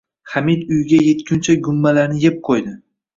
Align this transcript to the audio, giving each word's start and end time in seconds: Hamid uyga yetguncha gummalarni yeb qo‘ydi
Hamid 0.31 0.59
uyga 0.75 1.01
yetguncha 1.07 1.57
gummalarni 1.67 2.23
yeb 2.25 2.41
qo‘ydi 2.49 2.75